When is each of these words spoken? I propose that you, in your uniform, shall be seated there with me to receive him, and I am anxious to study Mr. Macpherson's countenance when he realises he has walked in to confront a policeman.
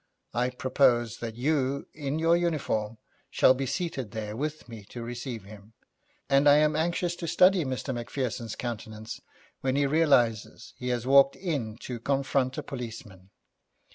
I 0.33 0.49
propose 0.49 1.17
that 1.17 1.35
you, 1.35 1.85
in 1.93 2.17
your 2.17 2.35
uniform, 2.35 2.97
shall 3.29 3.53
be 3.53 3.67
seated 3.67 4.09
there 4.09 4.35
with 4.35 4.67
me 4.67 4.83
to 4.85 5.03
receive 5.03 5.43
him, 5.43 5.73
and 6.27 6.49
I 6.49 6.55
am 6.57 6.75
anxious 6.75 7.15
to 7.17 7.27
study 7.27 7.63
Mr. 7.63 7.93
Macpherson's 7.93 8.55
countenance 8.55 9.21
when 9.59 9.75
he 9.75 9.85
realises 9.85 10.73
he 10.75 10.87
has 10.87 11.05
walked 11.05 11.35
in 11.35 11.77
to 11.81 11.99
confront 11.99 12.57
a 12.57 12.63
policeman. 12.63 13.29